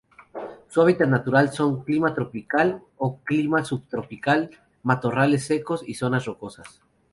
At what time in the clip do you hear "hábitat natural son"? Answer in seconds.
0.81-1.83